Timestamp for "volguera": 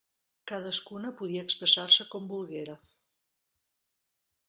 2.35-2.81